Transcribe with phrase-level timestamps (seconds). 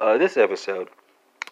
[0.00, 0.88] Uh, this episode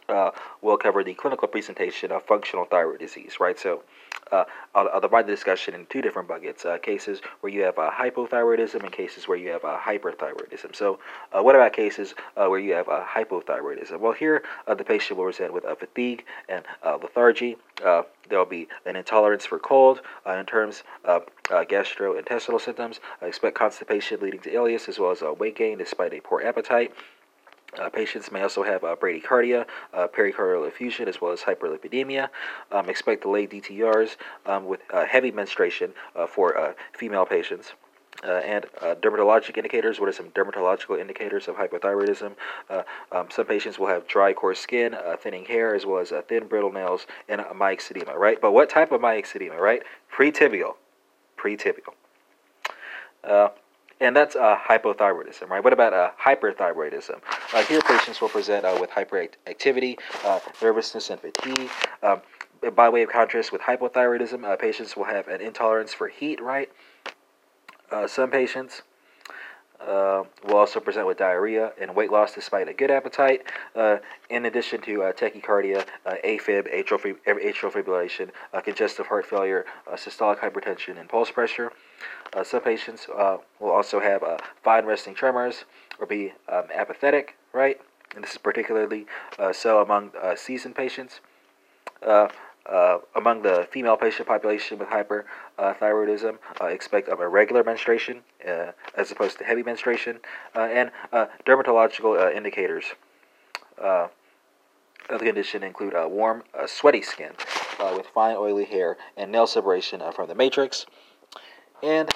[0.08, 0.30] uh,
[0.62, 3.58] will cover the clinical presentation of functional thyroid disease, right?
[3.58, 3.82] So
[4.30, 4.44] uh,
[4.74, 7.90] I'll, I'll, divide the discussion in two different buckets uh, cases where you have a
[7.90, 10.74] hypothyroidism and cases where you have a hyperthyroidism.
[10.74, 10.98] So,
[11.32, 14.00] uh, what about cases uh, where you have a hypothyroidism?
[14.00, 17.56] Well, here uh, the patient will present with fatigue and lethargy.
[17.82, 20.00] there will be an intolerance for cold.
[20.26, 25.56] in terms of gastrointestinal symptoms, I expect constipation leading to ileus as well as weight
[25.56, 26.92] gain despite a poor appetite.
[27.78, 32.28] Uh, patients may also have uh, bradycardia, uh, pericardial effusion, as well as hyperlipidemia.
[32.72, 37.74] Um, expect delayed DTRs um, with uh, heavy menstruation uh, for uh, female patients.
[38.24, 38.64] and
[39.02, 40.00] dermatologic indicators.
[40.00, 42.32] What are some dermatological indicators of hypothyroidism?
[43.12, 46.72] Um, some patients will have dry, coarse skin, thinning hair, as well as thin, brittle
[46.72, 48.14] nails, and myxedema.
[48.14, 49.58] Right, but what type of myxedema?
[49.58, 50.76] Right, pretibial,
[51.36, 51.94] pretibial
[54.00, 55.62] and that's uh, hypothyroidism, right?
[55.62, 57.20] What about uh, hyperthyroidism?
[57.54, 61.70] Uh, here, patients will present uh, with hyperactivity, uh, nervousness, and fatigue.
[62.02, 62.20] Um,
[62.74, 66.70] by way of contrast, with hypothyroidism, uh, patients will have an intolerance for heat, right?
[68.08, 68.82] some patients
[69.86, 73.42] uh, will also present with diarrhea and weight loss despite a good appetite,
[73.74, 73.98] uh,
[74.30, 79.64] in addition to uh, tachycardia, uh, AFib, atrial, fib- atrial fibrillation, uh, congestive heart failure,
[79.86, 81.72] uh, systolic hypertension, and pulse pressure.
[82.42, 84.22] some patients will also have
[84.62, 85.64] fine resting tremors
[85.98, 87.80] or be um, apathetic, right?
[88.14, 89.06] And this is particularly
[89.52, 91.20] so among seasoned patients.
[92.68, 99.12] Uh, among the female patient population with hyperthyroidism, uh, expect um, irregular menstruation uh, as
[99.12, 100.18] opposed to heavy menstruation,
[100.56, 102.86] uh, and uh, dermatological uh, indicators
[103.78, 104.10] of
[105.08, 107.30] the condition include warm, sweaty skin
[107.94, 110.86] with fine, oily hair and nail separation from the matrix.
[111.82, 112.10] And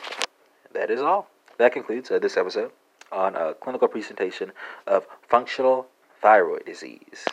[0.72, 1.28] that is all.
[1.58, 2.72] That concludes this episode
[3.12, 4.50] on a clinical presentation
[4.86, 5.86] of functional
[6.20, 7.28] thyroid disease.